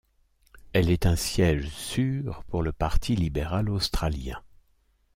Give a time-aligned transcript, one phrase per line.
[0.73, 4.41] Elle est un siège sûr pour le Parti libéral australien.